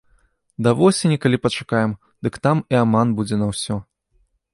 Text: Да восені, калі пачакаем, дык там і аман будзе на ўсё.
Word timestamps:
Да 0.67 0.71
восені, 0.79 1.17
калі 1.25 1.37
пачакаем, 1.45 1.93
дык 2.29 2.39
там 2.47 2.63
і 2.75 2.79
аман 2.85 3.13
будзе 3.21 3.35
на 3.43 3.51
ўсё. 3.51 3.79